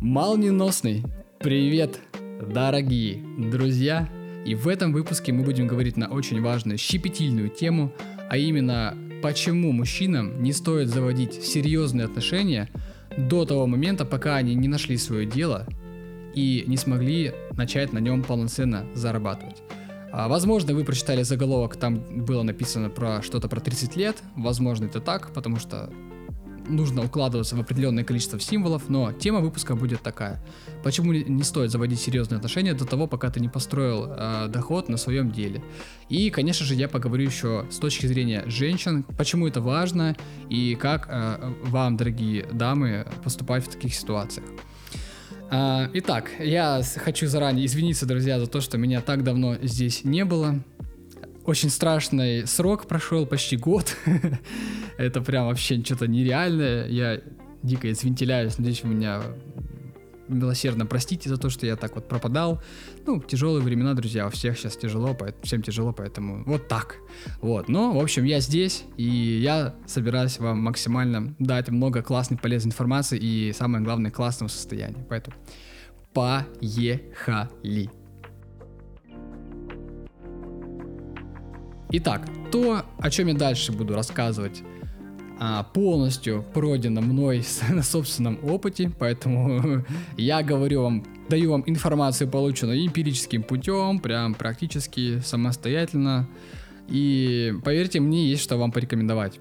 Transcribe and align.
Молниеносный 0.00 1.04
привет, 1.40 2.00
дорогие 2.40 3.22
друзья! 3.36 4.08
И 4.46 4.54
в 4.54 4.66
этом 4.66 4.94
выпуске 4.94 5.30
мы 5.30 5.44
будем 5.44 5.66
говорить 5.66 5.98
на 5.98 6.08
очень 6.08 6.40
важную, 6.40 6.78
щепетильную 6.78 7.50
тему, 7.50 7.92
а 8.30 8.38
именно, 8.38 8.96
почему 9.22 9.72
мужчинам 9.72 10.42
не 10.42 10.54
стоит 10.54 10.88
заводить 10.88 11.34
серьезные 11.44 12.06
отношения 12.06 12.70
до 13.18 13.44
того 13.44 13.66
момента, 13.66 14.06
пока 14.06 14.36
они 14.36 14.54
не 14.54 14.68
нашли 14.68 14.96
свое 14.96 15.26
дело 15.26 15.66
и 16.34 16.64
не 16.66 16.78
смогли 16.78 17.34
начать 17.52 17.92
на 17.92 17.98
нем 17.98 18.22
полноценно 18.22 18.86
зарабатывать. 18.94 19.62
А, 20.12 20.28
возможно, 20.28 20.72
вы 20.72 20.82
прочитали 20.82 21.24
заголовок, 21.24 21.76
там 21.76 22.24
было 22.24 22.42
написано 22.42 22.88
про 22.88 23.20
что-то 23.20 23.48
про 23.48 23.60
30 23.60 23.96
лет. 23.96 24.16
Возможно, 24.34 24.86
это 24.86 25.00
так, 25.00 25.34
потому 25.34 25.56
что 25.56 25.92
нужно 26.70 27.04
укладываться 27.04 27.56
в 27.56 27.60
определенное 27.60 28.04
количество 28.04 28.40
символов, 28.40 28.88
но 28.88 29.12
тема 29.12 29.40
выпуска 29.40 29.74
будет 29.74 30.02
такая. 30.02 30.42
Почему 30.82 31.12
не 31.12 31.42
стоит 31.42 31.70
заводить 31.70 32.00
серьезные 32.00 32.36
отношения 32.36 32.74
до 32.74 32.84
того, 32.84 33.06
пока 33.06 33.30
ты 33.30 33.40
не 33.40 33.48
построил 33.48 34.06
э, 34.08 34.48
доход 34.48 34.88
на 34.88 34.96
своем 34.96 35.30
деле. 35.30 35.62
И, 36.08 36.30
конечно 36.30 36.64
же, 36.64 36.74
я 36.74 36.88
поговорю 36.88 37.24
еще 37.24 37.66
с 37.70 37.76
точки 37.76 38.06
зрения 38.06 38.44
женщин, 38.46 39.04
почему 39.16 39.46
это 39.46 39.60
важно 39.60 40.16
и 40.48 40.74
как 40.74 41.08
э, 41.10 41.52
вам, 41.62 41.96
дорогие 41.96 42.46
дамы, 42.52 43.06
поступать 43.22 43.64
в 43.66 43.68
таких 43.68 43.94
ситуациях. 43.94 44.46
А, 45.52 45.90
итак, 45.94 46.30
я 46.38 46.80
хочу 46.96 47.26
заранее 47.26 47.66
извиниться, 47.66 48.06
друзья, 48.06 48.38
за 48.38 48.46
то, 48.46 48.60
что 48.60 48.78
меня 48.78 49.00
так 49.00 49.24
давно 49.24 49.56
здесь 49.60 50.04
не 50.04 50.24
было. 50.24 50.62
Очень 51.50 51.70
страшный 51.70 52.46
срок 52.46 52.86
прошел, 52.86 53.26
почти 53.26 53.56
год. 53.56 53.96
Это 54.98 55.20
прям 55.20 55.48
вообще 55.48 55.82
что-то 55.82 56.06
нереальное. 56.06 56.86
Я 56.86 57.20
дико 57.64 57.90
извентиляюсь, 57.90 58.56
надеюсь, 58.56 58.84
вы 58.84 58.94
меня 58.94 59.20
милосердно 60.28 60.86
простите 60.86 61.28
за 61.28 61.38
то, 61.38 61.50
что 61.50 61.66
я 61.66 61.74
так 61.74 61.96
вот 61.96 62.06
пропадал. 62.06 62.62
Ну, 63.04 63.20
тяжелые 63.20 63.64
времена, 63.64 63.94
друзья, 63.94 64.28
у 64.28 64.30
всех 64.30 64.56
сейчас 64.58 64.76
тяжело, 64.76 65.12
поэтому, 65.12 65.42
всем 65.42 65.60
тяжело, 65.60 65.92
поэтому 65.92 66.44
вот 66.44 66.68
так. 66.68 66.98
Вот, 67.40 67.68
но, 67.68 67.94
в 67.94 68.00
общем, 68.00 68.22
я 68.22 68.38
здесь, 68.38 68.84
и 68.96 69.02
я 69.42 69.74
собираюсь 69.88 70.38
вам 70.38 70.60
максимально 70.60 71.34
дать 71.40 71.68
много 71.68 72.00
классной, 72.04 72.38
полезной 72.38 72.68
информации 72.68 73.18
и, 73.18 73.52
самое 73.52 73.82
главное, 73.82 74.12
классного 74.12 74.48
состояния. 74.50 75.04
Поэтому 75.08 75.34
поехали! 76.12 77.90
Итак, 81.92 82.28
то, 82.52 82.84
о 82.98 83.10
чем 83.10 83.26
я 83.26 83.34
дальше 83.34 83.72
буду 83.72 83.94
рассказывать, 83.94 84.62
а, 85.40 85.64
полностью 85.64 86.44
пройдено 86.54 87.00
мной 87.00 87.44
на 87.68 87.82
собственном 87.82 88.38
опыте, 88.44 88.92
поэтому 88.96 89.84
я 90.16 90.42
говорю 90.42 90.82
вам, 90.84 91.04
даю 91.28 91.50
вам 91.50 91.64
информацию, 91.66 92.30
полученную 92.30 92.86
эмпирическим 92.86 93.42
путем, 93.42 93.98
прям 93.98 94.34
практически 94.34 95.18
самостоятельно. 95.18 96.28
И 96.86 97.54
поверьте, 97.64 97.98
мне 97.98 98.28
есть 98.28 98.42
что 98.42 98.56
вам 98.56 98.70
порекомендовать. 98.70 99.40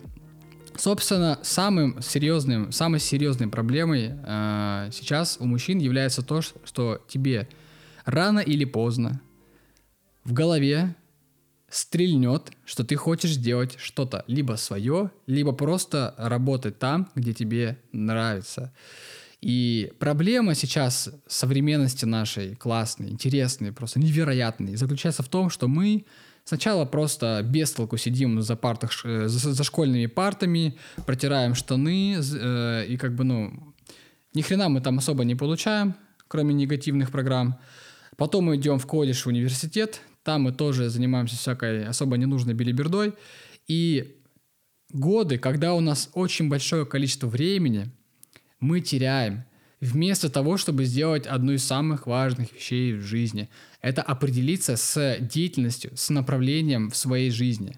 Собственно, 0.75 1.37
самым 1.43 2.01
серьезным, 2.01 2.71
самой 2.71 2.99
серьезной 2.99 3.47
проблемой 3.47 4.13
э, 4.25 4.89
сейчас 4.91 5.37
у 5.39 5.45
мужчин 5.45 5.77
является 5.77 6.23
то, 6.23 6.41
что 6.41 7.03
тебе 7.07 7.47
рано 8.05 8.39
или 8.39 8.65
поздно 8.65 9.21
в 10.23 10.33
голове 10.33 10.95
стрельнет, 11.69 12.51
что 12.65 12.83
ты 12.83 12.95
хочешь 12.95 13.31
сделать 13.31 13.75
что-то 13.77 14.23
либо 14.27 14.55
свое, 14.55 15.11
либо 15.27 15.51
просто 15.51 16.15
работать 16.17 16.79
там, 16.79 17.09
где 17.15 17.33
тебе 17.33 17.77
нравится. 17.91 18.73
И 19.41 19.93
проблема 19.99 20.53
сейчас 20.53 21.09
современности 21.27 22.05
нашей 22.05 22.55
классной, 22.55 23.09
интересной, 23.09 23.71
просто 23.71 23.99
невероятной, 23.99 24.75
заключается 24.75 25.23
в 25.23 25.29
том, 25.29 25.49
что 25.49 25.67
мы 25.67 26.05
сначала 26.43 26.85
просто 26.85 27.41
без 27.43 27.71
толку 27.71 27.97
сидим 27.97 28.41
за, 28.41 28.55
партах, 28.55 28.91
э, 29.05 29.27
за, 29.27 29.53
за 29.53 29.63
школьными 29.63 30.07
партами, 30.07 30.77
протираем 31.05 31.55
штаны, 31.55 32.17
э, 32.19 32.85
и 32.87 32.97
как 32.97 33.15
бы, 33.15 33.23
ну, 33.23 33.73
ни 34.33 34.41
хрена 34.41 34.67
мы 34.69 34.81
там 34.81 34.97
особо 34.97 35.23
не 35.23 35.35
получаем, 35.35 35.95
кроме 36.27 36.53
негативных 36.53 37.11
программ. 37.11 37.57
Потом 38.17 38.45
мы 38.45 38.57
идем 38.57 38.77
в 38.79 38.85
колледж, 38.85 39.21
в 39.23 39.27
университет, 39.27 40.01
там 40.29 40.43
мы 40.43 40.51
тоже 40.51 40.89
занимаемся 40.89 41.35
всякой 41.35 41.87
особо 41.87 42.15
ненужной 42.15 42.53
билибердой. 42.53 43.13
И 43.67 44.15
годы, 44.93 45.39
когда 45.39 45.73
у 45.73 45.79
нас 45.79 46.11
очень 46.13 46.49
большое 46.49 46.85
количество 46.85 47.25
времени, 47.25 47.89
мы 48.59 48.79
теряем. 48.79 49.43
Вместо 49.81 50.29
того, 50.29 50.57
чтобы 50.57 50.85
сделать 50.85 51.25
одну 51.25 51.53
из 51.53 51.65
самых 51.65 52.05
важных 52.05 52.53
вещей 52.53 52.93
в 52.93 53.01
жизни, 53.01 53.49
это 53.81 54.03
определиться 54.03 54.75
с 54.75 55.17
деятельностью, 55.19 55.89
с 55.95 56.11
направлением 56.11 56.91
в 56.91 56.95
своей 56.95 57.31
жизни. 57.31 57.77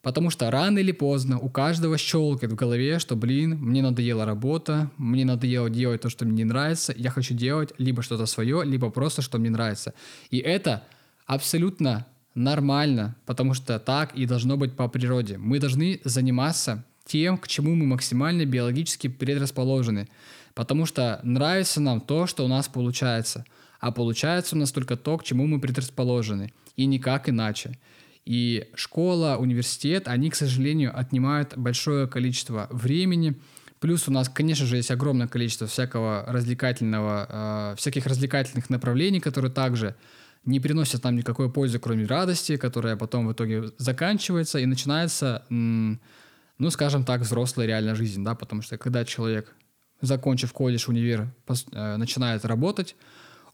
Потому 0.00 0.30
что 0.30 0.48
рано 0.48 0.78
или 0.78 0.92
поздно 0.92 1.40
у 1.40 1.48
каждого 1.48 1.98
щелкает 1.98 2.52
в 2.52 2.54
голове, 2.54 3.00
что, 3.00 3.16
блин, 3.16 3.58
мне 3.60 3.82
надоела 3.82 4.24
работа, 4.24 4.92
мне 4.96 5.24
надоело 5.24 5.68
делать 5.68 6.02
то, 6.02 6.08
что 6.08 6.24
мне 6.24 6.36
не 6.36 6.44
нравится, 6.44 6.94
я 6.96 7.10
хочу 7.10 7.34
делать 7.34 7.72
либо 7.78 8.00
что-то 8.02 8.26
свое, 8.26 8.62
либо 8.64 8.90
просто, 8.90 9.22
что 9.22 9.38
мне 9.38 9.50
нравится. 9.50 9.92
И 10.30 10.38
это 10.38 10.84
абсолютно 11.30 12.06
нормально, 12.34 13.14
потому 13.24 13.54
что 13.54 13.78
так 13.78 14.16
и 14.16 14.26
должно 14.26 14.56
быть 14.56 14.74
по 14.74 14.88
природе. 14.88 15.38
Мы 15.38 15.60
должны 15.60 16.00
заниматься 16.02 16.84
тем, 17.04 17.38
к 17.38 17.46
чему 17.46 17.76
мы 17.76 17.86
максимально 17.86 18.44
биологически 18.44 19.06
предрасположены, 19.06 20.08
потому 20.54 20.86
что 20.86 21.20
нравится 21.22 21.80
нам 21.80 22.00
то, 22.00 22.26
что 22.26 22.44
у 22.44 22.48
нас 22.48 22.66
получается, 22.66 23.44
а 23.78 23.92
получается 23.92 24.56
у 24.56 24.58
нас 24.58 24.72
только 24.72 24.96
то, 24.96 25.18
к 25.18 25.22
чему 25.22 25.46
мы 25.46 25.60
предрасположены, 25.60 26.52
и 26.74 26.86
никак 26.86 27.28
иначе. 27.28 27.78
И 28.24 28.68
школа, 28.74 29.36
университет, 29.38 30.08
они, 30.08 30.30
к 30.30 30.34
сожалению, 30.34 30.98
отнимают 30.98 31.56
большое 31.56 32.08
количество 32.08 32.66
времени, 32.70 33.36
Плюс 33.80 34.06
у 34.08 34.12
нас, 34.12 34.28
конечно 34.28 34.66
же, 34.66 34.76
есть 34.76 34.90
огромное 34.90 35.26
количество 35.26 35.66
всякого 35.66 36.26
развлекательного, 36.28 37.72
э, 37.72 37.76
всяких 37.78 38.04
развлекательных 38.04 38.68
направлений, 38.68 39.20
которые 39.20 39.50
также 39.50 39.96
не 40.44 40.60
приносят 40.60 41.04
нам 41.04 41.16
никакой 41.16 41.50
пользы, 41.50 41.78
кроме 41.78 42.06
радости, 42.06 42.56
которая 42.56 42.96
потом 42.96 43.28
в 43.28 43.32
итоге 43.32 43.70
заканчивается 43.78 44.58
и 44.58 44.66
начинается, 44.66 45.44
ну, 45.48 46.70
скажем 46.70 47.04
так, 47.04 47.20
взрослая 47.20 47.66
реальная 47.66 47.94
жизнь, 47.94 48.24
да, 48.24 48.34
потому 48.34 48.62
что 48.62 48.78
когда 48.78 49.04
человек, 49.04 49.54
закончив 50.00 50.52
колледж, 50.52 50.88
универ, 50.88 51.32
э, 51.72 51.96
начинает 51.96 52.44
работать, 52.44 52.96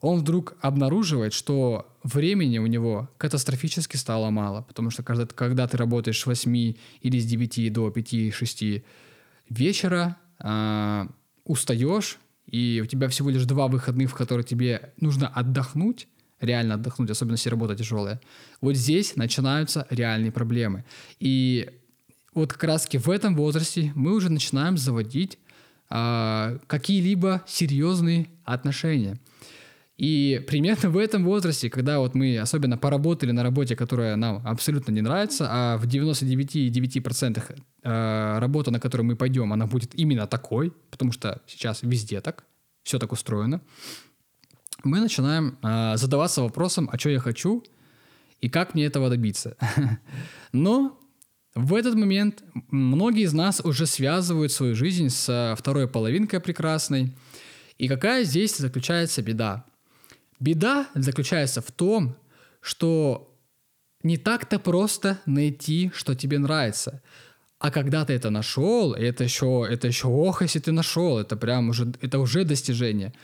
он 0.00 0.20
вдруг 0.20 0.56
обнаруживает, 0.60 1.32
что 1.32 1.86
времени 2.04 2.58
у 2.58 2.66
него 2.66 3.08
катастрофически 3.18 3.96
стало 3.96 4.30
мало, 4.30 4.62
потому 4.62 4.90
что 4.90 5.02
когда, 5.02 5.26
когда 5.26 5.66
ты 5.66 5.76
работаешь 5.76 6.20
с 6.20 6.26
8 6.26 6.74
или 7.00 7.18
с 7.18 7.24
9 7.24 7.72
до 7.72 7.88
5-6 7.88 8.84
вечера, 9.48 10.16
э, 10.38 11.06
устаешь, 11.44 12.18
и 12.46 12.80
у 12.84 12.86
тебя 12.86 13.08
всего 13.08 13.30
лишь 13.30 13.44
два 13.44 13.66
выходных, 13.66 14.10
в 14.10 14.14
которые 14.14 14.44
тебе 14.44 14.92
нужно 15.00 15.26
отдохнуть, 15.26 16.06
реально 16.40 16.74
отдохнуть, 16.74 17.10
особенно 17.10 17.34
если 17.34 17.50
работа 17.50 17.74
тяжелая. 17.74 18.20
Вот 18.60 18.74
здесь 18.74 19.16
начинаются 19.16 19.86
реальные 19.90 20.32
проблемы. 20.32 20.84
И 21.18 21.68
вот 22.34 22.52
как 22.52 22.64
раз 22.64 22.88
в 22.90 23.10
этом 23.10 23.34
возрасте 23.34 23.92
мы 23.94 24.14
уже 24.14 24.30
начинаем 24.30 24.76
заводить 24.76 25.38
э, 25.90 26.58
какие-либо 26.66 27.42
серьезные 27.46 28.28
отношения. 28.44 29.18
И 29.96 30.44
примерно 30.46 30.90
в 30.90 30.98
этом 30.98 31.24
возрасте, 31.24 31.70
когда 31.70 32.00
вот 32.00 32.14
мы 32.14 32.38
особенно 32.38 32.76
поработали 32.76 33.32
на 33.32 33.42
работе, 33.42 33.74
которая 33.74 34.16
нам 34.16 34.42
абсолютно 34.46 34.92
не 34.92 35.00
нравится, 35.00 35.48
а 35.50 35.78
в 35.78 35.86
99,9% 35.86 37.42
э, 37.82 38.38
работа, 38.38 38.70
на 38.70 38.78
которую 38.78 39.06
мы 39.06 39.16
пойдем, 39.16 39.54
она 39.54 39.66
будет 39.66 39.94
именно 39.94 40.26
такой, 40.26 40.72
потому 40.90 41.12
что 41.12 41.40
сейчас 41.46 41.82
везде 41.82 42.20
так, 42.20 42.44
все 42.82 42.98
так 42.98 43.12
устроено, 43.12 43.62
мы 44.84 45.00
начинаем 45.00 45.58
э, 45.62 45.96
задаваться 45.96 46.42
вопросом, 46.42 46.88
а 46.92 46.98
что 46.98 47.10
я 47.10 47.20
хочу 47.20 47.64
и 48.40 48.48
как 48.48 48.74
мне 48.74 48.84
этого 48.84 49.08
добиться. 49.08 49.56
Но 50.52 50.98
в 51.54 51.74
этот 51.74 51.94
момент 51.94 52.44
многие 52.70 53.24
из 53.24 53.32
нас 53.32 53.60
уже 53.64 53.86
связывают 53.86 54.52
свою 54.52 54.74
жизнь 54.74 55.08
с 55.08 55.54
второй 55.58 55.88
половинкой 55.88 56.40
прекрасной. 56.40 57.14
И 57.78 57.88
какая 57.88 58.24
здесь 58.24 58.56
заключается 58.56 59.22
беда? 59.22 59.64
Беда 60.38 60.86
заключается 60.94 61.62
в 61.62 61.72
том, 61.72 62.16
что 62.60 63.34
не 64.02 64.18
так-то 64.18 64.58
просто 64.58 65.18
найти, 65.26 65.90
что 65.94 66.14
тебе 66.14 66.38
нравится. 66.38 67.02
А 67.58 67.70
когда 67.70 68.04
ты 68.04 68.12
это 68.12 68.30
нашел, 68.30 68.92
это 68.92 69.24
еще, 69.24 69.66
это 69.68 69.88
еще 69.88 70.08
ох, 70.08 70.42
если 70.42 70.58
ты 70.58 70.72
нашел, 70.72 71.18
это 71.18 71.36
прям 71.36 71.70
уже, 71.70 71.92
это 72.02 72.18
уже 72.18 72.44
достижение. 72.44 73.14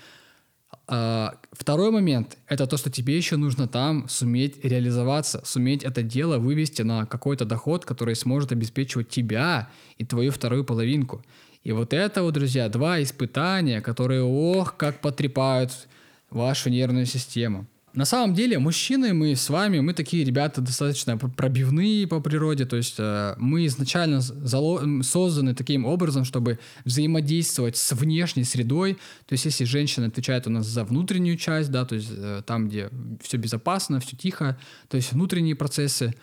А, 0.87 1.39
второй 1.53 1.91
момент– 1.91 2.37
это 2.49 2.67
то, 2.67 2.77
что 2.77 2.91
тебе 2.91 3.17
еще 3.17 3.37
нужно 3.37 3.69
там 3.69 4.09
суметь 4.09 4.65
реализоваться, 4.65 5.43
суметь 5.45 5.85
это 5.85 6.03
дело 6.03 6.39
вывести 6.39 6.83
на 6.83 7.07
какой-то 7.07 7.45
доход, 7.45 7.85
который 7.85 8.17
сможет 8.17 8.53
обеспечивать 8.53 9.09
тебя 9.09 9.71
и 9.97 10.05
твою 10.05 10.31
вторую 10.33 10.65
половинку. 10.65 11.25
И 11.65 11.73
вот 11.73 11.93
это 11.93 12.23
вот, 12.23 12.35
друзья, 12.35 12.69
два 12.69 13.03
испытания, 13.03 13.81
которые, 13.81 14.23
ох, 14.23 14.77
как 14.77 15.01
потрепают 15.01 15.89
вашу 16.31 16.71
нервную 16.71 17.07
систему. 17.07 17.67
На 17.95 18.07
самом 18.07 18.35
деле, 18.35 18.59
мужчины, 18.59 19.13
мы 19.13 19.37
с 19.37 19.51
вами, 19.51 19.81
мы 19.81 19.93
такие 19.93 20.25
ребята 20.25 20.63
достаточно 20.63 21.19
пробивные 21.19 22.07
по 22.07 22.21
природе, 22.21 22.65
то 22.65 22.77
есть 22.77 22.95
э, 22.99 23.35
мы 23.37 23.67
изначально 23.67 24.21
зало- 24.21 25.03
созданы 25.03 25.55
таким 25.55 25.85
образом, 25.85 26.25
чтобы 26.25 26.59
взаимодействовать 26.87 27.77
с 27.77 27.93
внешней 27.93 28.45
средой, 28.45 28.95
то 29.27 29.35
есть 29.35 29.45
если 29.45 29.65
женщина 29.65 30.07
отвечает 30.07 30.47
у 30.47 30.51
нас 30.51 30.67
за 30.67 30.85
внутреннюю 30.85 31.37
часть, 31.37 31.71
да, 31.71 31.85
то 31.85 31.95
есть 31.95 32.09
э, 32.11 32.43
там, 32.47 32.69
где 32.69 32.89
все 33.23 33.37
безопасно, 33.37 34.01
все 34.01 34.17
тихо, 34.17 34.59
то 34.89 34.97
есть 34.97 35.13
внутренние 35.13 35.55
процессы, 35.55 36.15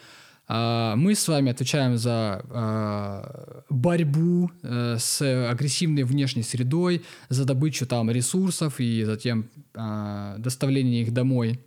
мы 0.49 1.13
с 1.13 1.27
вами 1.27 1.51
отвечаем 1.51 1.95
за 1.97 2.43
э, 2.43 3.61
борьбу 3.69 4.49
э, 4.63 4.97
с 4.97 5.21
агрессивной 5.21 6.03
внешней 6.03 6.41
средой, 6.41 7.05
за 7.29 7.45
добычу 7.45 7.85
там 7.85 8.09
ресурсов 8.09 8.79
и 8.79 9.03
затем 9.03 9.47
э, 9.75 10.35
доставление 10.39 11.03
их 11.03 11.13
домой. 11.13 11.59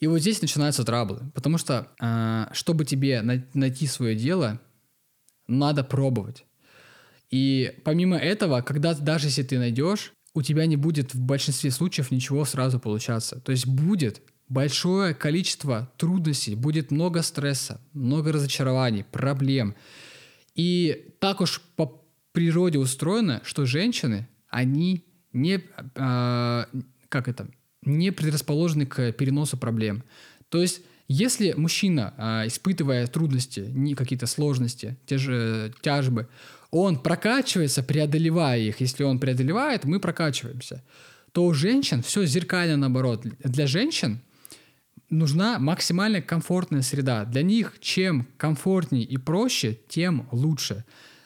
И 0.00 0.06
вот 0.06 0.20
здесь 0.20 0.40
начинаются 0.40 0.82
траблы, 0.84 1.20
потому 1.34 1.56
что 1.56 1.88
чтобы 2.52 2.84
тебе 2.84 3.22
на- 3.22 3.46
найти 3.54 3.86
свое 3.86 4.14
дело, 4.14 4.60
надо 5.46 5.84
пробовать. 5.84 6.44
И 7.30 7.78
помимо 7.84 8.16
этого, 8.16 8.60
когда 8.60 8.94
даже 8.94 9.28
если 9.28 9.42
ты 9.42 9.58
найдешь, 9.58 10.12
у 10.34 10.42
тебя 10.42 10.66
не 10.66 10.76
будет 10.76 11.14
в 11.14 11.20
большинстве 11.20 11.70
случаев 11.70 12.10
ничего 12.10 12.44
сразу 12.44 12.78
получаться. 12.78 13.40
То 13.40 13.52
есть 13.52 13.66
будет 13.66 14.22
большое 14.48 15.14
количество 15.14 15.90
трудностей, 15.96 16.54
будет 16.54 16.90
много 16.90 17.22
стресса, 17.22 17.80
много 17.92 18.32
разочарований, 18.32 19.04
проблем. 19.04 19.74
И 20.54 21.14
так 21.20 21.40
уж 21.40 21.60
по 21.76 22.02
природе 22.32 22.78
устроено, 22.78 23.40
что 23.44 23.66
женщины, 23.66 24.28
они 24.48 25.04
не, 25.32 25.62
э, 25.94 26.64
как 27.08 27.28
это, 27.28 27.48
не 27.82 28.10
предрасположены 28.10 28.86
к 28.86 29.12
переносу 29.12 29.56
проблем. 29.56 30.02
То 30.48 30.60
есть, 30.62 30.82
если 31.08 31.52
мужчина, 31.56 32.14
э, 32.16 32.48
испытывая 32.48 33.06
трудности, 33.06 33.60
не 33.60 33.94
какие-то 33.94 34.26
сложности, 34.26 34.96
те 35.06 35.18
же 35.18 35.72
тяжбы, 35.82 36.28
он 36.70 36.98
прокачивается, 36.98 37.82
преодолевая 37.82 38.60
их. 38.60 38.80
Если 38.80 39.04
он 39.04 39.18
преодолевает, 39.18 39.84
мы 39.84 40.00
прокачиваемся. 40.00 40.82
То 41.32 41.44
у 41.44 41.54
женщин 41.54 42.02
все 42.02 42.24
зеркально 42.24 42.76
наоборот. 42.76 43.24
Для 43.44 43.66
женщин 43.66 44.20
нужна 45.10 45.58
максимально 45.58 46.20
комфортная 46.22 46.82
среда. 46.82 47.24
Для 47.24 47.42
них 47.42 47.74
чем 47.80 48.26
комфортнее 48.36 49.04
и 49.04 49.16
проще, 49.16 49.78
тем 49.88 50.28
лучше. 50.32 50.84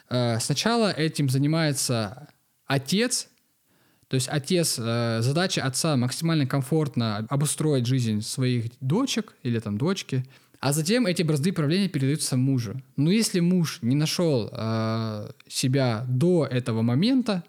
Э, 0.09 0.39
Сначала 0.39 0.91
этим 0.91 1.29
занимается 1.29 2.27
отец, 2.65 3.29
то 4.07 4.15
есть 4.15 4.27
отец, 4.27 4.77
э, 4.77 5.19
задача 5.21 5.63
отца 5.63 5.95
максимально 5.95 6.45
комфортно 6.45 7.25
обустроить 7.29 7.85
жизнь 7.85 8.21
своих 8.21 8.71
дочек 8.81 9.33
или 9.43 9.59
там 9.59 9.77
дочки, 9.77 10.25
а 10.59 10.73
затем 10.73 11.07
эти 11.07 11.23
бразды 11.23 11.51
правления 11.53 11.89
передаются 11.89 12.37
мужу. 12.37 12.81
Но 12.95 13.09
если 13.09 13.39
муж 13.39 13.79
не 13.81 13.95
нашел 13.95 14.49
э, 14.51 15.31
себя 15.47 16.05
до 16.07 16.45
этого 16.45 16.81
момента, 16.83 17.43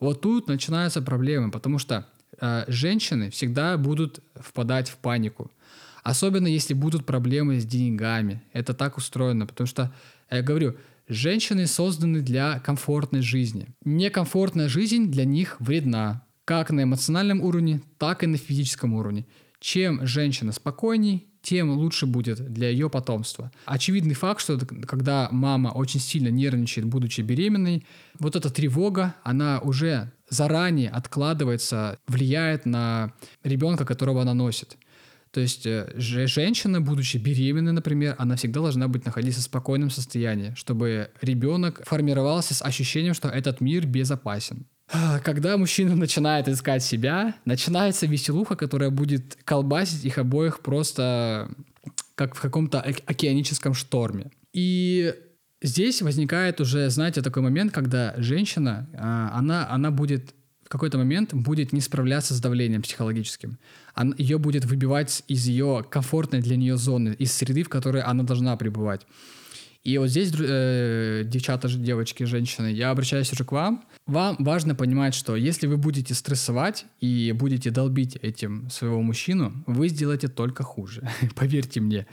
вот 0.00 0.20
тут 0.20 0.48
начинаются 0.48 1.00
проблемы, 1.00 1.50
потому 1.50 1.78
что 1.78 2.06
женщины 2.40 3.30
всегда 3.30 3.76
будут 3.76 4.20
впадать 4.34 4.88
в 4.88 4.96
панику. 4.96 5.50
Особенно 6.02 6.46
если 6.46 6.74
будут 6.74 7.04
проблемы 7.04 7.60
с 7.60 7.66
деньгами. 7.66 8.42
Это 8.52 8.72
так 8.72 8.96
устроено, 8.96 9.46
потому 9.46 9.66
что, 9.66 9.92
я 10.30 10.42
говорю, 10.42 10.76
женщины 11.08 11.66
созданы 11.66 12.20
для 12.20 12.60
комфортной 12.60 13.20
жизни. 13.20 13.66
Некомфортная 13.84 14.68
жизнь 14.68 15.10
для 15.10 15.24
них 15.24 15.56
вредна, 15.60 16.22
как 16.44 16.70
на 16.70 16.84
эмоциональном 16.84 17.42
уровне, 17.42 17.82
так 17.98 18.24
и 18.24 18.26
на 18.26 18.38
физическом 18.38 18.94
уровне. 18.94 19.26
Чем 19.60 20.06
женщина 20.06 20.52
спокойней, 20.52 21.26
тем 21.42 21.70
лучше 21.70 22.06
будет 22.06 22.52
для 22.52 22.70
ее 22.70 22.88
потомства. 22.88 23.50
Очевидный 23.64 24.14
факт, 24.14 24.40
что 24.40 24.58
когда 24.86 25.28
мама 25.30 25.68
очень 25.68 26.00
сильно 26.00 26.28
нервничает, 26.28 26.86
будучи 26.86 27.20
беременной, 27.20 27.84
вот 28.18 28.36
эта 28.36 28.50
тревога, 28.50 29.14
она 29.24 29.58
уже 29.60 30.12
заранее 30.30 30.90
откладывается, 30.90 31.98
влияет 32.06 32.66
на 32.66 33.12
ребенка, 33.44 33.84
которого 33.84 34.22
она 34.22 34.34
носит. 34.34 34.76
То 35.30 35.40
есть 35.40 35.66
э, 35.66 35.92
же- 35.96 36.26
женщина, 36.26 36.80
будучи 36.80 37.18
беременной, 37.18 37.72
например, 37.72 38.14
она 38.18 38.36
всегда 38.36 38.60
должна 38.60 38.88
быть 38.88 39.04
находиться 39.04 39.40
в 39.40 39.44
спокойном 39.44 39.90
состоянии, 39.90 40.54
чтобы 40.56 41.10
ребенок 41.20 41.82
формировался 41.86 42.54
с 42.54 42.62
ощущением, 42.62 43.14
что 43.14 43.28
этот 43.28 43.60
мир 43.60 43.86
безопасен. 43.86 44.66
А, 44.90 45.18
Когда 45.18 45.58
мужчина 45.58 45.94
начинает 45.94 46.48
искать 46.48 46.82
себя, 46.82 47.34
начинается 47.44 48.06
веселуха, 48.06 48.56
которая 48.56 48.88
будет 48.90 49.36
колбасить 49.44 50.04
их 50.04 50.16
обоих 50.16 50.60
просто 50.60 51.50
как 52.14 52.34
в 52.34 52.40
каком-то 52.40 52.80
оке- 52.80 53.02
океаническом 53.06 53.74
шторме. 53.74 54.30
И 54.54 55.14
здесь 55.62 56.02
возникает 56.02 56.60
уже, 56.60 56.90
знаете, 56.90 57.22
такой 57.22 57.42
момент, 57.42 57.72
когда 57.72 58.14
женщина, 58.18 58.88
а, 58.94 59.30
она, 59.34 59.70
она 59.70 59.90
будет 59.90 60.34
в 60.68 60.70
какой-то 60.70 60.98
момент 60.98 61.32
будет 61.32 61.72
не 61.72 61.80
справляться 61.80 62.34
с 62.34 62.40
давлением 62.40 62.82
психологическим. 62.82 63.58
Она, 63.94 64.14
ее 64.18 64.36
будет 64.36 64.66
выбивать 64.66 65.24
из 65.26 65.46
ее 65.46 65.82
комфортной 65.88 66.42
для 66.42 66.56
нее 66.56 66.76
зоны, 66.76 67.16
из 67.18 67.32
среды, 67.32 67.62
в 67.62 67.70
которой 67.70 68.02
она 68.02 68.22
должна 68.22 68.54
пребывать. 68.58 69.06
И 69.84 69.96
вот 69.96 70.08
здесь, 70.08 70.32
э, 70.38 71.22
девчата, 71.24 71.68
девочки, 71.68 72.24
женщины, 72.24 72.66
я 72.66 72.90
обращаюсь 72.90 73.32
уже 73.32 73.44
к 73.44 73.52
вам. 73.52 73.84
Вам 74.06 74.36
важно 74.38 74.74
понимать, 74.74 75.14
что 75.14 75.36
если 75.36 75.66
вы 75.66 75.76
будете 75.76 76.14
стрессовать 76.14 76.84
и 77.00 77.32
будете 77.32 77.70
долбить 77.70 78.16
этим 78.16 78.68
своего 78.70 79.00
мужчину, 79.02 79.52
вы 79.66 79.88
сделаете 79.88 80.28
только 80.28 80.64
хуже. 80.64 81.08
Поверьте 81.36 81.80
мне. 81.80 82.06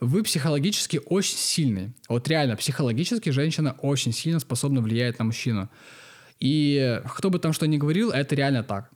Вы 0.00 0.24
психологически 0.24 1.00
очень 1.06 1.36
сильный. 1.36 1.94
Вот 2.08 2.28
реально, 2.28 2.56
психологически 2.56 3.30
женщина 3.30 3.76
очень 3.80 4.12
сильно 4.12 4.40
способна 4.40 4.80
влиять 4.80 5.18
на 5.18 5.24
мужчину. 5.24 5.70
И 6.40 7.00
кто 7.06 7.30
бы 7.30 7.38
там 7.38 7.52
что 7.52 7.66
ни 7.66 7.76
говорил, 7.76 8.10
это 8.10 8.34
реально 8.34 8.64
так. 8.64 8.90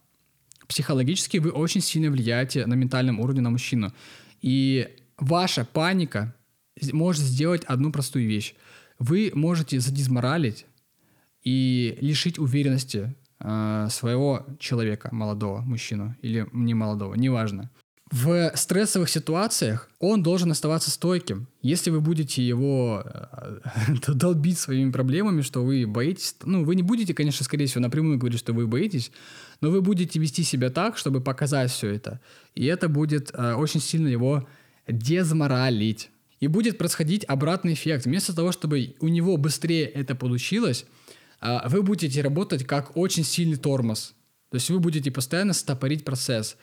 Психологически 0.67 1.38
вы 1.38 1.50
очень 1.50 1.81
сильно 1.81 2.11
влияете 2.11 2.67
на 2.67 2.75
ментальном 2.75 3.20
уровне 3.20 3.40
на 3.40 3.50
мужчину. 3.50 3.93
И 4.43 4.88
ваша 5.17 5.64
паника 5.64 6.34
может 6.93 7.23
сделать 7.23 7.64
одну 7.64 7.93
простую 7.93 8.26
вещь. 8.26 8.55
Вы 8.99 9.31
можете 9.34 9.81
задизморалить 9.81 10.67
и 11.43 11.96
лишить 12.00 12.38
уверенности 12.38 13.14
э, 13.40 13.88
своего 13.90 14.46
человека, 14.58 15.08
молодого 15.12 15.61
мужчину 15.61 16.16
или 16.23 16.47
не 16.52 16.75
молодого, 16.75 17.14
неважно. 17.14 17.71
В 18.11 18.52
стрессовых 18.54 19.11
ситуациях 19.11 19.90
он 19.99 20.23
должен 20.23 20.52
оставаться 20.52 20.92
стойким. 20.92 21.49
Если 21.62 21.90
вы 21.90 22.00
будете 22.00 22.40
его 22.47 23.02
э, 23.04 23.59
долбить 24.06 24.59
своими 24.61 24.92
проблемами, 24.92 25.40
что 25.40 25.64
вы 25.64 25.87
боитесь, 25.88 26.37
ну, 26.45 26.64
вы 26.64 26.76
не 26.76 26.83
будете, 26.83 27.14
конечно, 27.14 27.45
скорее 27.45 27.66
всего, 27.66 27.83
напрямую 27.83 28.18
говорить, 28.18 28.38
что 28.38 28.52
вы 28.52 28.68
боитесь, 28.68 29.11
но 29.61 29.71
вы 29.71 29.83
будете 29.83 30.21
вести 30.21 30.45
себя 30.45 30.71
так, 30.71 30.99
чтобы 30.99 31.21
показать 31.21 31.73
все 31.73 31.90
это. 31.90 32.21
И 32.54 32.64
это 32.66 32.88
будет 32.88 33.33
э, 33.35 33.54
очень 33.54 33.80
сильно 33.80 34.06
его 34.06 34.47
дезморалить. 34.87 36.11
И 36.40 36.49
будет 36.49 36.78
происходить 36.78 37.25
обратный 37.26 37.73
эффект. 37.73 38.05
Вместо 38.05 38.35
того, 38.35 38.52
чтобы 38.52 38.95
у 39.00 39.09
него 39.09 39.37
быстрее 39.37 39.87
это 39.87 40.14
получилось, 40.14 40.85
а, 41.40 41.69
вы 41.69 41.83
будете 41.83 42.21
работать 42.23 42.64
как 42.64 42.97
очень 42.97 43.25
сильный 43.25 43.57
тормоз. 43.57 44.14
То 44.50 44.57
есть 44.57 44.71
вы 44.71 44.78
будете 44.78 45.11
постоянно 45.11 45.52
стопорить 45.52 46.05
процесс. 46.05 46.57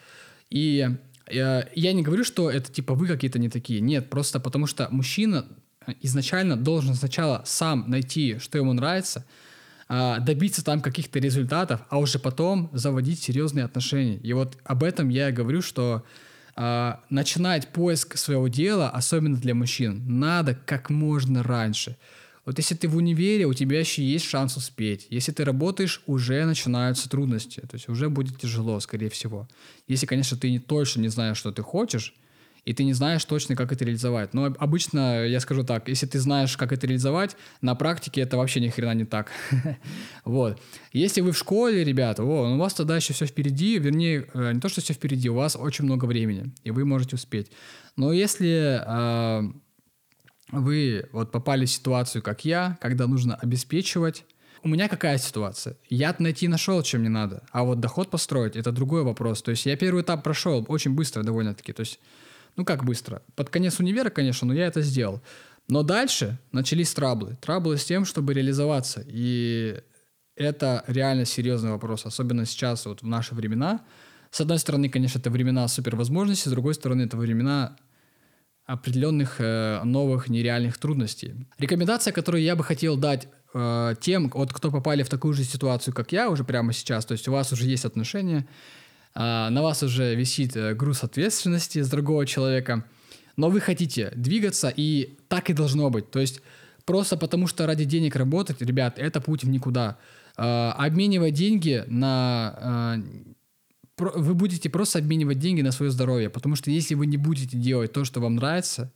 И 0.50 0.88
э, 1.27 1.63
я 1.75 1.94
не 1.94 2.01
говорю, 2.01 2.24
что 2.24 2.50
это 2.50 2.72
типа 2.72 2.94
вы 2.94 3.08
какие-то 3.08 3.39
не 3.39 3.50
такие. 3.50 3.82
Нет, 3.82 4.10
просто 4.10 4.39
потому 4.39 4.68
что 4.68 4.88
мужчина 4.89 5.46
э, 5.86 5.94
изначально 6.01 6.56
должен 6.56 6.96
сначала 6.96 7.44
сам 7.46 7.89
найти, 7.89 8.38
что 8.39 8.58
ему 8.58 8.74
нравится, 8.74 9.25
а, 9.89 10.20
добиться 10.20 10.63
там 10.63 10.82
каких-то 10.82 11.20
результатов, 11.20 11.82
а 11.89 12.00
уже 12.00 12.20
потом 12.20 12.70
заводить 12.74 13.22
серьезные 13.22 13.65
отношения. 13.65 14.18
И 14.18 14.32
вот 14.34 14.58
об 14.63 14.84
этом 14.84 15.10
я 15.10 15.30
и 15.30 15.34
говорю, 15.34 15.62
что 15.62 16.03
а, 16.55 17.01
начинать 17.10 17.69
поиск 17.69 18.17
своего 18.17 18.48
дела, 18.48 18.89
особенно 18.89 19.38
для 19.38 19.55
мужчин, 19.55 20.03
надо 20.05 20.55
как 20.55 20.89
можно 20.89 21.43
раньше. 21.43 21.98
Вот 22.45 22.57
если 22.57 22.75
ты 22.75 22.89
в 22.89 22.98
универе, 22.98 23.45
у 23.45 23.53
тебя 23.53 23.79
еще 23.79 24.03
есть 24.03 24.25
шанс 24.25 24.57
успеть. 24.57 25.07
Если 25.10 25.31
ты 25.31 25.45
работаешь, 25.45 26.01
уже 26.07 26.43
начинаются 26.45 27.10
трудности. 27.10 27.62
То 27.62 27.75
есть 27.75 27.88
уже 27.88 28.10
будет 28.10 28.38
тяжело, 28.38 28.79
скорее 28.81 29.10
всего. 29.10 29.48
Если, 29.88 30.05
конечно, 30.05 30.38
ты 30.38 30.51
не, 30.51 30.60
точно 30.60 31.01
не 31.01 31.07
знаешь, 31.07 31.38
что 31.38 31.51
ты 31.53 31.62
хочешь, 31.62 32.13
и 32.65 32.74
ты 32.74 32.84
не 32.84 32.93
знаешь 32.93 33.25
точно, 33.25 33.55
как 33.55 33.72
это 33.72 33.86
реализовать. 33.86 34.34
Но 34.34 34.46
обычно, 34.58 35.25
я 35.25 35.39
скажу 35.39 35.63
так, 35.63 35.88
если 35.89 36.05
ты 36.05 36.20
знаешь, 36.20 36.55
как 36.58 36.72
это 36.72 36.88
реализовать, 36.88 37.36
на 37.62 37.75
практике 37.75 38.22
это 38.22 38.38
вообще 38.38 38.60
ни 38.60 38.70
хрена 38.70 38.93
не 38.93 39.05
так. 39.05 39.32
Вот. 40.25 40.60
Если 40.93 41.22
вы 41.22 41.32
в 41.32 41.38
школе, 41.38 41.84
ребята, 41.84 42.24
о, 42.24 42.53
у 42.53 42.58
вас 42.58 42.74
тогда 42.74 42.96
еще 42.96 43.13
все 43.13 43.25
впереди, 43.25 43.77
вернее, 43.77 44.27
э, 44.34 44.53
не 44.53 44.60
то, 44.60 44.70
что 44.70 44.82
все 44.82 44.93
впереди, 44.93 45.29
у 45.29 45.36
вас 45.36 45.58
очень 45.60 45.86
много 45.86 46.05
времени, 46.05 46.53
и 46.63 46.72
вы 46.72 46.86
можете 46.86 47.15
успеть. 47.15 47.51
Но 47.98 48.13
если 48.13 48.82
э, 48.86 49.51
вы 50.51 51.10
вот 51.12 51.32
попали 51.32 51.65
в 51.65 51.70
ситуацию, 51.70 52.22
как 52.22 52.46
я, 52.46 52.77
когда 52.82 53.08
нужно 53.08 53.36
обеспечивать, 53.36 54.25
у 54.63 54.70
меня 54.70 54.88
какая 54.88 55.17
ситуация? 55.17 55.75
Я 55.89 56.15
найти 56.20 56.48
нашел, 56.48 56.82
чем 56.84 57.01
мне 57.01 57.10
надо, 57.10 57.43
а 57.51 57.63
вот 57.63 57.82
доход 57.82 58.10
построить 58.10 58.55
это 58.55 58.72
другой 58.72 59.03
вопрос. 59.03 59.41
То 59.41 59.51
есть 59.51 59.65
я 59.65 59.75
первый 59.75 60.03
этап 60.03 60.24
прошел 60.24 60.65
очень 60.70 60.91
быстро 60.91 61.24
довольно-таки. 61.24 61.74
То 61.74 61.82
есть, 61.82 62.00
ну 62.55 62.65
как 62.65 62.83
быстро? 62.83 63.22
Под 63.36 63.50
конец 63.50 63.79
универа, 63.79 64.10
конечно, 64.10 64.48
но 64.48 64.53
я 64.53 64.67
это 64.67 64.81
сделал. 64.81 65.22
Но 65.67 65.83
дальше 65.83 66.39
начались 66.51 66.93
траблы. 66.93 67.38
Траблы 67.41 67.77
с 67.77 67.86
тем, 67.86 68.05
чтобы 68.05 68.33
реализоваться. 68.33 69.03
И 69.07 69.81
это 70.36 70.83
реально 70.88 71.25
серьезный 71.25 71.72
вопрос, 71.72 72.05
особенно 72.05 72.45
сейчас, 72.45 72.86
вот 72.86 73.01
в 73.01 73.07
наши 73.07 73.36
времена. 73.36 73.81
С 74.31 74.41
одной 74.41 74.60
стороны, 74.60 74.89
конечно, 74.89 75.19
это 75.19 75.29
времена 75.29 75.67
супервозможностей, 75.67 76.50
с 76.50 76.51
другой 76.51 76.74
стороны, 76.74 77.03
это 77.03 77.17
времена 77.17 77.77
определенных 78.65 79.36
э, 79.39 79.81
новых 79.83 80.29
нереальных 80.29 80.77
трудностей. 80.77 81.36
Рекомендация, 81.60 82.13
которую 82.13 82.41
я 82.41 82.55
бы 82.55 82.63
хотел 82.63 82.98
дать 82.98 83.27
э, 83.53 83.95
тем, 84.00 84.29
вот, 84.29 84.53
кто 84.53 84.72
попали 84.72 85.03
в 85.03 85.10
такую 85.10 85.33
же 85.33 85.43
ситуацию, 85.43 85.93
как 85.93 86.12
я 86.12 86.29
уже 86.29 86.43
прямо 86.43 86.74
сейчас, 86.74 87.05
то 87.05 87.12
есть 87.12 87.27
у 87.27 87.31
вас 87.31 87.51
уже 87.51 87.65
есть 87.65 87.86
отношения, 87.86 88.48
э, 89.15 89.50
на 89.50 89.62
вас 89.62 89.84
уже 89.84 90.15
висит 90.15 90.55
э, 90.55 90.74
груз 90.74 91.03
ответственности 91.03 91.82
с 91.82 91.89
другого 91.89 92.25
человека, 92.25 92.86
но 93.38 93.50
вы 93.50 93.60
хотите 93.62 94.12
двигаться, 94.15 94.72
и 94.75 95.17
так 95.27 95.50
и 95.50 95.53
должно 95.53 95.89
быть. 95.89 96.12
То 96.12 96.20
есть 96.20 96.41
просто 96.86 97.17
потому, 97.17 97.48
что 97.48 97.65
ради 97.65 97.86
денег 97.86 98.15
работать, 98.15 98.62
ребят, 98.62 99.00
это 99.00 99.22
путь 99.22 99.43
в 99.43 99.50
никуда. 99.50 99.98
Э, 100.38 100.72
обменивая 100.77 101.32
деньги 101.32 101.84
на 101.88 102.98
э, 102.98 103.34
вы 103.98 104.34
будете 104.34 104.70
просто 104.70 105.00
обменивать 105.00 105.39
деньги 105.39 105.62
на 105.62 105.72
свое 105.72 105.91
здоровье, 105.91 106.29
потому 106.29 106.55
что 106.55 106.72
если 106.72 106.96
вы 106.96 107.05
не 107.05 107.17
будете 107.17 107.58
делать 107.58 107.93
то, 107.93 108.05
что 108.05 108.20
вам 108.20 108.36
нравится, 108.36 108.91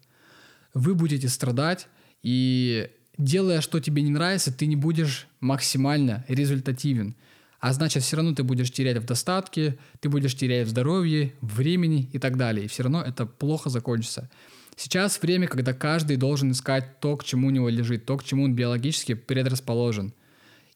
вы 0.74 0.96
будете 0.96 1.30
страдать, 1.30 1.88
и 2.24 2.90
делая, 3.18 3.62
что 3.62 3.80
тебе 3.80 4.02
не 4.02 4.12
нравится, 4.12 4.52
ты 4.52 4.66
не 4.66 4.76
будешь 4.76 5.28
максимально 5.40 6.26
результативен. 6.28 7.16
А 7.60 7.74
значит, 7.74 8.04
все 8.04 8.18
равно 8.18 8.36
ты 8.36 8.44
будешь 8.44 8.72
терять 8.72 8.98
в 8.98 9.06
достатке, 9.06 9.78
ты 10.00 10.10
будешь 10.10 10.36
терять 10.36 10.68
в 10.68 10.70
здоровье, 10.70 11.34
времени 11.42 12.10
и 12.14 12.20
так 12.20 12.38
далее. 12.38 12.66
И 12.66 12.68
все 12.68 12.84
равно 12.84 13.02
это 13.02 13.26
плохо 13.26 13.70
закончится. 13.70 14.30
Сейчас 14.76 15.20
время, 15.22 15.48
когда 15.48 15.74
каждый 15.74 16.18
должен 16.18 16.52
искать 16.52 17.00
то, 17.00 17.18
к 17.18 17.24
чему 17.24 17.48
у 17.48 17.52
него 17.52 17.68
лежит, 17.68 18.06
то, 18.06 18.16
к 18.16 18.24
чему 18.24 18.44
он 18.44 18.54
биологически 18.54 19.16
предрасположен. 19.16 20.14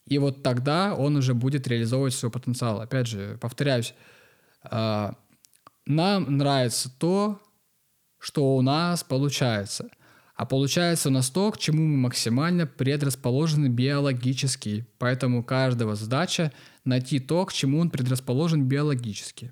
И 0.08 0.18
вот 0.18 0.42
тогда 0.42 0.96
он 0.96 1.16
уже 1.16 1.36
будет 1.36 1.68
реализовывать 1.68 2.16
свой 2.16 2.32
потенциал. 2.32 2.82
Опять 2.82 3.06
же, 3.06 3.38
повторяюсь, 3.40 3.94
а, 4.64 5.16
нам 5.86 6.38
нравится 6.38 6.92
то, 6.98 7.40
что 8.18 8.56
у 8.56 8.62
нас 8.64 9.04
получается. 9.04 9.90
А 10.42 10.46
получается 10.48 11.10
у 11.10 11.12
нас 11.12 11.30
то, 11.30 11.52
к 11.52 11.60
чему 11.60 11.84
мы 11.86 11.98
максимально 11.98 12.66
предрасположены 12.66 13.68
биологически. 13.68 14.88
Поэтому 14.98 15.44
каждого 15.44 15.94
задача 15.96 16.52
найти 16.84 17.20
то, 17.20 17.46
к 17.46 17.54
чему 17.54 17.80
он 17.80 17.92
предрасположен 17.92 18.66
биологически. 18.66 19.52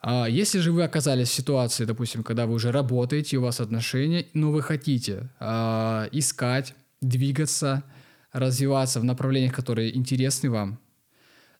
А 0.00 0.26
если 0.26 0.58
же 0.58 0.72
вы 0.72 0.82
оказались 0.82 1.28
в 1.28 1.34
ситуации, 1.34 1.84
допустим, 1.84 2.24
когда 2.24 2.46
вы 2.46 2.54
уже 2.54 2.72
работаете, 2.72 3.36
у 3.36 3.42
вас 3.42 3.60
отношения, 3.60 4.26
но 4.34 4.50
вы 4.50 4.60
хотите 4.60 5.30
э, 5.38 6.08
искать, 6.10 6.74
двигаться, 7.00 7.84
развиваться 8.32 8.98
в 8.98 9.04
направлениях, 9.04 9.54
которые 9.54 9.96
интересны 9.96 10.50
вам, 10.50 10.80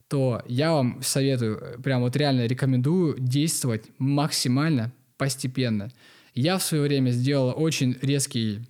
то 0.08 0.42
я 0.48 0.72
вам 0.72 1.00
советую, 1.00 1.80
прям 1.80 2.00
вот 2.00 2.16
реально 2.16 2.46
рекомендую 2.46 3.20
действовать 3.20 3.84
максимально 3.98 4.90
постепенно. 5.16 5.92
Я 6.40 6.56
в 6.58 6.62
свое 6.62 6.84
время 6.84 7.10
сделал 7.10 7.52
очень 7.56 7.98
резкие, 8.00 8.64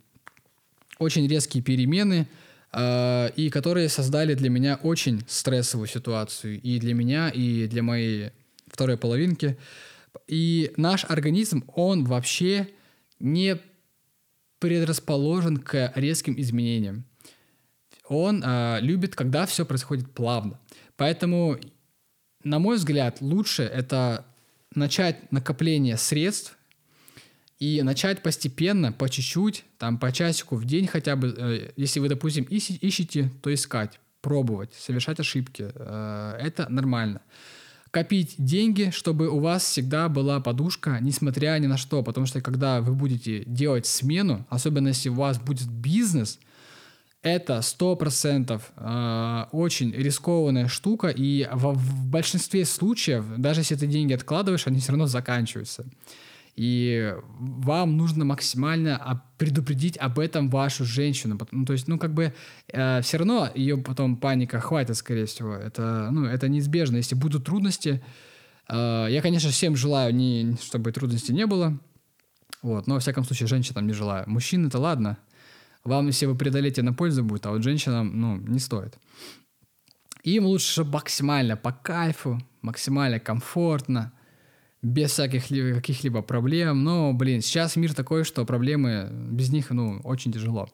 очень 0.98 1.28
резкие 1.28 1.62
перемены, 1.62 2.26
э, 2.72 3.30
и 3.36 3.50
которые 3.50 3.90
создали 3.90 4.32
для 4.32 4.48
меня 4.48 4.80
очень 4.82 5.22
стрессовую 5.28 5.86
ситуацию 5.86 6.58
и 6.62 6.78
для 6.78 6.94
меня, 6.94 7.28
и 7.28 7.66
для 7.66 7.82
моей 7.82 8.30
второй 8.68 8.96
половинки. 8.96 9.58
И 10.26 10.72
наш 10.78 11.04
организм, 11.04 11.62
он 11.74 12.06
вообще 12.06 12.70
не 13.20 13.58
предрасположен 14.60 15.58
к 15.58 15.92
резким 15.94 16.40
изменениям. 16.40 17.04
Он 18.08 18.42
э, 18.42 18.78
любит, 18.80 19.14
когда 19.14 19.44
все 19.44 19.66
происходит 19.66 20.10
плавно. 20.14 20.58
Поэтому, 20.96 21.58
на 22.44 22.60
мой 22.60 22.76
взгляд, 22.76 23.18
лучше 23.20 23.64
это 23.64 24.24
начать 24.74 25.30
накопление 25.30 25.98
средств 25.98 26.57
и 27.58 27.82
начать 27.82 28.22
постепенно, 28.22 28.92
по 28.92 29.08
чуть-чуть, 29.08 29.64
там 29.78 29.98
по 29.98 30.12
часику 30.12 30.56
в 30.56 30.64
день 30.64 30.86
хотя 30.86 31.16
бы, 31.16 31.34
э, 31.36 31.72
если 31.76 31.98
вы, 32.00 32.08
допустим, 32.08 32.44
ищете, 32.44 33.30
то 33.42 33.52
искать, 33.52 33.98
пробовать, 34.20 34.74
совершать 34.74 35.18
ошибки. 35.18 35.70
Э, 35.74 36.38
это 36.40 36.68
нормально. 36.68 37.20
Копить 37.90 38.34
деньги, 38.38 38.90
чтобы 38.92 39.28
у 39.28 39.40
вас 39.40 39.64
всегда 39.64 40.08
была 40.08 40.40
подушка, 40.40 40.98
несмотря 41.00 41.58
ни 41.58 41.66
на 41.66 41.78
что. 41.78 42.02
Потому 42.02 42.26
что 42.26 42.40
когда 42.40 42.80
вы 42.80 42.94
будете 42.94 43.44
делать 43.44 43.86
смену, 43.86 44.46
особенно 44.50 44.88
если 44.88 45.08
у 45.08 45.14
вас 45.14 45.38
будет 45.38 45.68
бизнес, 45.68 46.38
это 47.22 47.62
сто 47.62 47.96
процентов 47.96 48.70
э, 48.76 49.44
очень 49.50 49.90
рискованная 49.90 50.68
штука, 50.68 51.08
и 51.08 51.48
в, 51.52 51.72
в 51.72 52.06
большинстве 52.06 52.64
случаев, 52.64 53.24
даже 53.36 53.62
если 53.62 53.74
ты 53.74 53.88
деньги 53.88 54.12
откладываешь, 54.12 54.68
они 54.68 54.78
все 54.78 54.92
равно 54.92 55.06
заканчиваются. 55.06 55.84
И 56.58 57.14
вам 57.38 57.96
нужно 57.96 58.24
максимально 58.24 59.22
предупредить 59.36 59.96
об 59.96 60.18
этом 60.18 60.50
вашу 60.50 60.84
женщину. 60.84 61.38
Ну, 61.52 61.64
то 61.64 61.72
есть, 61.72 61.86
ну, 61.86 62.00
как 62.00 62.12
бы, 62.12 62.34
э, 62.72 63.00
все 63.00 63.18
равно 63.18 63.48
ее 63.54 63.76
потом 63.76 64.16
паника 64.16 64.58
хватит, 64.58 64.96
скорее 64.96 65.26
всего. 65.26 65.54
Это, 65.54 66.08
ну, 66.10 66.24
это 66.24 66.48
неизбежно. 66.48 66.96
Если 66.96 67.14
будут 67.14 67.44
трудности, 67.44 68.02
э, 68.68 69.06
я, 69.08 69.22
конечно, 69.22 69.50
всем 69.50 69.76
желаю, 69.76 70.12
не, 70.12 70.56
чтобы 70.60 70.90
трудностей 70.90 71.32
не 71.32 71.46
было. 71.46 71.78
Вот, 72.62 72.88
но, 72.88 72.94
во 72.94 73.00
всяком 73.00 73.22
случае, 73.22 73.46
женщинам 73.46 73.86
не 73.86 73.92
желаю. 73.92 74.28
Мужчин 74.28 74.66
это 74.66 74.80
ладно, 74.80 75.16
вам, 75.84 76.08
если 76.08 76.26
вы 76.26 76.34
преодолеете, 76.34 76.82
на 76.82 76.92
пользу 76.92 77.22
будет, 77.22 77.46
а 77.46 77.52
вот 77.52 77.62
женщинам, 77.62 78.20
ну, 78.20 78.36
не 78.36 78.58
стоит. 78.58 78.98
Им 80.24 80.46
лучше 80.46 80.82
максимально 80.82 81.56
по 81.56 81.70
кайфу, 81.70 82.42
максимально 82.62 83.20
комфортно, 83.20 84.12
без 84.82 85.10
всяких 85.10 85.48
каких-либо 85.74 86.22
проблем. 86.22 86.84
Но, 86.84 87.12
блин, 87.12 87.40
сейчас 87.40 87.76
мир 87.76 87.94
такой, 87.94 88.24
что 88.24 88.44
проблемы 88.44 89.08
без 89.30 89.50
них, 89.50 89.70
ну, 89.70 90.00
очень 90.04 90.32
тяжело. 90.32 90.68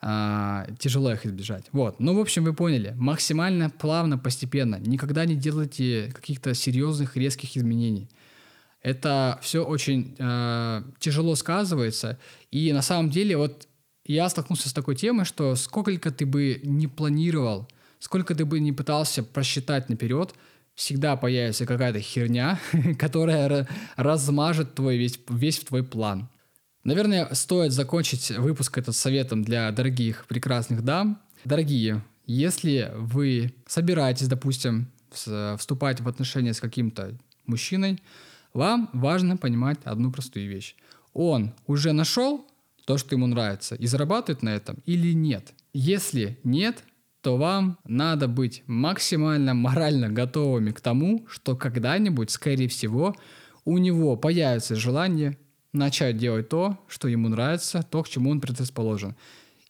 А, 0.00 0.66
тяжело 0.78 1.12
их 1.12 1.24
избежать. 1.26 1.66
Вот. 1.72 2.00
Ну, 2.00 2.14
в 2.14 2.20
общем, 2.20 2.44
вы 2.44 2.52
поняли. 2.52 2.94
Максимально 2.96 3.70
плавно, 3.70 4.18
постепенно. 4.18 4.76
Никогда 4.76 5.24
не 5.24 5.34
делайте 5.34 6.12
каких-то 6.14 6.54
серьезных, 6.54 7.16
резких 7.16 7.56
изменений. 7.56 8.08
Это 8.82 9.38
все 9.42 9.64
очень 9.64 10.14
э, 10.18 10.82
тяжело 11.00 11.34
сказывается. 11.34 12.18
И 12.50 12.72
на 12.72 12.82
самом 12.82 13.10
деле, 13.10 13.36
вот 13.36 13.66
я 14.04 14.28
столкнулся 14.28 14.68
с 14.68 14.72
такой 14.72 14.94
темой, 14.94 15.24
что 15.24 15.56
сколько 15.56 16.12
ты 16.12 16.24
бы 16.24 16.60
не 16.62 16.86
планировал, 16.86 17.68
сколько 17.98 18.34
ты 18.34 18.44
бы 18.44 18.60
не 18.60 18.72
пытался 18.72 19.24
просчитать 19.24 19.88
наперед, 19.88 20.34
всегда 20.76 21.16
появится 21.16 21.66
какая-то 21.66 21.98
херня, 22.00 22.60
которая 22.98 23.66
размажет 23.96 24.74
твой 24.74 24.96
весь, 24.98 25.18
весь 25.28 25.58
твой 25.60 25.82
план. 25.82 26.28
Наверное, 26.84 27.34
стоит 27.34 27.72
закончить 27.72 28.30
выпуск 28.30 28.78
этот 28.78 28.94
советом 28.94 29.42
для 29.42 29.72
дорогих 29.72 30.26
прекрасных 30.28 30.84
дам. 30.84 31.20
Дорогие, 31.44 32.04
если 32.26 32.92
вы 32.94 33.52
собираетесь, 33.66 34.28
допустим, 34.28 34.88
вступать 35.10 36.00
в 36.00 36.08
отношения 36.08 36.52
с 36.52 36.60
каким-то 36.60 37.16
мужчиной, 37.46 38.00
вам 38.52 38.90
важно 38.92 39.36
понимать 39.36 39.78
одну 39.84 40.12
простую 40.12 40.48
вещь. 40.48 40.76
Он 41.12 41.54
уже 41.66 41.92
нашел 41.92 42.46
то, 42.84 42.98
что 42.98 43.16
ему 43.16 43.26
нравится, 43.26 43.74
и 43.74 43.86
зарабатывает 43.86 44.42
на 44.42 44.50
этом 44.50 44.78
или 44.86 45.12
нет. 45.12 45.52
Если 45.72 46.38
нет, 46.44 46.84
то 47.22 47.36
вам 47.36 47.78
надо 47.84 48.28
быть 48.28 48.62
максимально 48.66 49.54
морально 49.54 50.08
готовыми 50.08 50.70
к 50.70 50.80
тому, 50.80 51.26
что 51.28 51.56
когда-нибудь, 51.56 52.30
скорее 52.30 52.68
всего, 52.68 53.14
у 53.64 53.78
него 53.78 54.16
появится 54.16 54.76
желание 54.76 55.36
начать 55.72 56.16
делать 56.16 56.48
то, 56.48 56.78
что 56.88 57.08
ему 57.08 57.28
нравится, 57.28 57.82
то, 57.82 58.02
к 58.02 58.08
чему 58.08 58.30
он 58.30 58.40
предрасположен. 58.40 59.16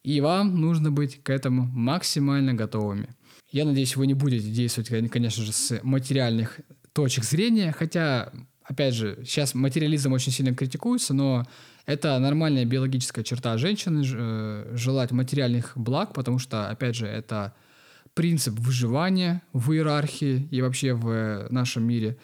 И 0.03 0.21
вам 0.21 0.61
нужно 0.61 0.93
быть 0.93 1.23
к 1.23 1.31
этому 1.31 1.65
максимально 1.65 2.55
готовыми. 2.55 3.09
Я 3.51 3.65
надеюсь, 3.65 3.97
вы 3.97 4.07
не 4.07 4.15
будете 4.15 4.49
действовать, 4.51 5.11
конечно 5.11 5.43
же, 5.43 5.53
с 5.53 5.81
материальных 5.83 6.61
точек 6.93 7.25
зрения, 7.25 7.73
хотя, 7.73 8.33
опять 8.63 8.95
же, 8.95 9.23
сейчас 9.25 9.55
материализм 9.55 10.13
очень 10.13 10.33
сильно 10.33 10.55
критикуется, 10.55 11.15
но 11.15 11.45
это 11.87 12.19
нормальная 12.19 12.65
биологическая 12.65 13.25
черта 13.25 13.57
женщины 13.59 14.05
э, 14.05 14.73
желать 14.77 15.13
материальных 15.13 15.73
благ, 15.77 16.13
потому 16.13 16.39
что, 16.39 16.69
опять 16.69 16.97
же, 16.97 17.07
это 17.07 17.55
принцип 18.13 18.55
выживания 18.59 19.43
в 19.53 19.73
иерархии 19.73 20.49
и 20.51 20.63
вообще 20.63 20.95
в 20.95 21.47
нашем 21.51 21.85
мире. 21.85 22.17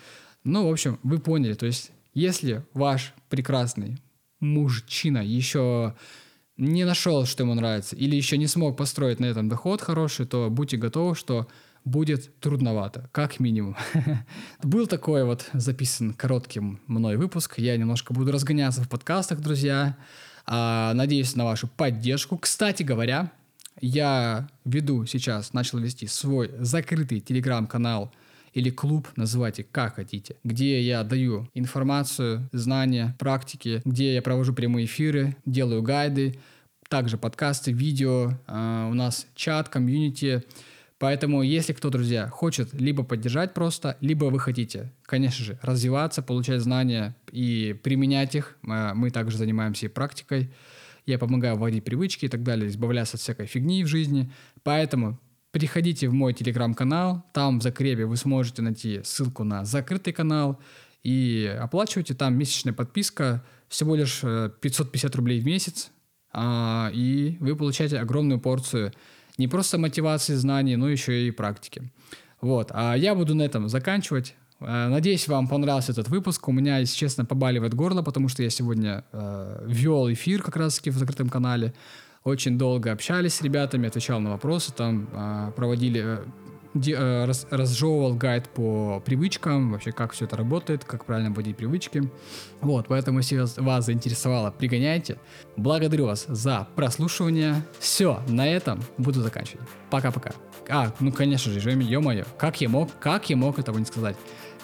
Ну, 0.42 0.68
в 0.68 0.72
общем, 0.72 0.98
вы 1.04 1.20
поняли. 1.20 1.54
То 1.54 1.66
есть, 1.66 1.92
если 2.12 2.64
ваш 2.74 3.14
прекрасный 3.28 4.02
мужчина 4.40 5.18
еще 5.18 5.94
не 6.56 6.84
нашел, 6.84 7.24
что 7.24 7.44
ему 7.44 7.54
нравится, 7.54 7.94
или 7.94 8.16
еще 8.16 8.38
не 8.38 8.48
смог 8.48 8.76
построить 8.76 9.20
на 9.20 9.26
этом 9.26 9.48
доход 9.48 9.80
хороший, 9.80 10.26
то 10.26 10.50
будьте 10.50 10.76
готовы, 10.76 11.14
что 11.14 11.46
будет 11.84 12.38
трудновато, 12.40 13.08
как 13.12 13.40
минимум. 13.40 13.76
Был 14.62 14.86
такой 14.86 15.24
вот 15.24 15.48
записан 15.52 16.14
коротким 16.14 16.80
мной 16.86 17.16
выпуск. 17.16 17.58
Я 17.58 17.76
немножко 17.76 18.14
буду 18.14 18.32
разгоняться 18.32 18.82
в 18.82 18.88
подкастах, 18.88 19.40
друзья. 19.40 19.96
А, 20.46 20.92
надеюсь 20.94 21.36
на 21.36 21.44
вашу 21.44 21.68
поддержку. 21.68 22.38
Кстати 22.38 22.82
говоря, 22.82 23.32
я 23.80 24.48
веду 24.64 25.06
сейчас, 25.06 25.52
начал 25.52 25.78
вести 25.78 26.06
свой 26.06 26.50
закрытый 26.58 27.20
телеграм-канал 27.20 28.12
или 28.52 28.70
клуб, 28.70 29.08
называйте 29.16 29.64
как 29.64 29.96
хотите, 29.96 30.36
где 30.44 30.80
я 30.80 31.02
даю 31.04 31.48
информацию, 31.54 32.48
знания, 32.52 33.16
практики, 33.18 33.80
где 33.84 34.14
я 34.14 34.22
провожу 34.22 34.52
прямые 34.52 34.86
эфиры, 34.86 35.36
делаю 35.46 35.82
гайды, 35.82 36.38
также 36.88 37.16
подкасты, 37.16 37.72
видео, 37.72 38.32
э, 38.46 38.88
у 38.90 38.94
нас 38.94 39.26
чат, 39.34 39.70
комьюнити. 39.70 40.44
Поэтому, 41.02 41.42
если 41.42 41.72
кто, 41.72 41.90
друзья, 41.90 42.28
хочет 42.28 42.72
либо 42.74 43.02
поддержать 43.02 43.54
просто, 43.54 43.96
либо 44.00 44.26
вы 44.26 44.38
хотите, 44.38 44.92
конечно 45.02 45.44
же, 45.44 45.58
развиваться, 45.60 46.22
получать 46.22 46.60
знания 46.60 47.16
и 47.32 47.76
применять 47.82 48.36
их, 48.36 48.56
э, 48.62 48.92
мы 48.94 49.10
также 49.10 49.36
занимаемся 49.36 49.86
и 49.86 49.88
практикой, 49.88 50.52
я 51.04 51.18
помогаю 51.18 51.56
вводить 51.56 51.82
привычки 51.82 52.26
и 52.26 52.28
так 52.28 52.44
далее, 52.44 52.68
избавляться 52.68 53.16
от 53.16 53.20
всякой 53.20 53.46
фигни 53.46 53.82
в 53.82 53.88
жизни. 53.88 54.30
Поэтому 54.62 55.18
Переходите 55.50 56.08
в 56.08 56.14
мой 56.14 56.32
телеграм-канал, 56.34 57.26
там 57.34 57.58
в 57.58 57.62
закрепе 57.62 58.06
вы 58.06 58.16
сможете 58.16 58.62
найти 58.62 59.02
ссылку 59.04 59.44
на 59.44 59.66
закрытый 59.66 60.14
канал 60.14 60.58
и 61.02 61.54
оплачивайте 61.60 62.14
там 62.14 62.38
месячная 62.38 62.72
подписка, 62.72 63.44
всего 63.68 63.96
лишь 63.96 64.20
550 64.20 65.14
э, 65.14 65.18
рублей 65.18 65.40
в 65.40 65.44
месяц, 65.44 65.90
а, 66.32 66.90
и 66.94 67.36
вы 67.40 67.54
получаете 67.54 67.98
огромную 67.98 68.40
порцию 68.40 68.92
не 69.38 69.48
просто 69.48 69.78
мотивации, 69.78 70.34
знаний, 70.34 70.76
но 70.76 70.88
еще 70.88 71.26
и 71.26 71.30
практики. 71.30 71.82
Вот, 72.40 72.70
а 72.72 72.94
я 72.94 73.14
буду 73.14 73.34
на 73.34 73.42
этом 73.42 73.68
заканчивать. 73.68 74.34
Э, 74.60 74.88
надеюсь, 74.88 75.28
вам 75.28 75.48
понравился 75.48 75.92
этот 75.92 76.08
выпуск. 76.08 76.48
У 76.48 76.52
меня, 76.52 76.78
если 76.78 76.96
честно, 76.96 77.24
побаливает 77.24 77.74
горло, 77.74 78.02
потому 78.02 78.28
что 78.28 78.42
я 78.42 78.50
сегодня 78.50 79.04
э, 79.12 79.64
вел 79.66 80.12
эфир 80.12 80.42
как 80.42 80.56
раз-таки 80.56 80.90
в 80.90 80.96
закрытом 80.96 81.28
канале 81.28 81.72
очень 82.24 82.56
долго 82.56 82.92
общались 82.92 83.34
с 83.34 83.42
ребятами, 83.42 83.88
отвечал 83.88 84.20
на 84.20 84.30
вопросы, 84.30 84.72
там 84.72 85.08
а, 85.12 85.50
проводили 85.52 86.00
э, 86.04 86.04
э, 86.14 86.24
раз, 86.74 87.46
разжевывал 87.50 88.14
гайд 88.14 88.48
по 88.48 89.00
привычкам, 89.04 89.72
вообще 89.72 89.92
как 89.92 90.12
все 90.12 90.24
это 90.24 90.36
работает, 90.36 90.84
как 90.84 91.04
правильно 91.04 91.30
вводить 91.30 91.56
привычки. 91.56 92.10
Вот, 92.60 92.86
поэтому 92.88 93.18
если 93.18 93.44
вас 93.60 93.86
заинтересовало, 93.86 94.50
пригоняйте. 94.50 95.18
Благодарю 95.56 96.06
вас 96.06 96.26
за 96.28 96.68
прослушивание. 96.74 97.62
Все, 97.78 98.22
на 98.28 98.48
этом 98.48 98.82
буду 98.98 99.20
заканчивать. 99.20 99.68
Пока-пока. 99.90 100.32
А, 100.68 100.92
ну 101.00 101.12
конечно 101.12 101.52
же, 101.52 101.70
ё-моё, 101.70 102.24
как 102.38 102.60
я 102.60 102.68
мог, 102.68 102.90
как 103.00 103.28
я 103.30 103.36
мог 103.36 103.58
этого 103.58 103.78
не 103.78 103.84
сказать? 103.84 104.16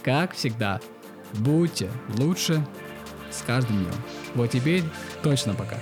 Как 0.02 0.32
всегда, 0.32 0.80
будьте 1.34 1.90
лучше 2.16 2.66
с 3.30 3.42
каждым 3.42 3.78
днем. 3.78 3.94
Вот 4.34 4.50
теперь 4.50 4.82
точно 5.22 5.54
пока. 5.54 5.76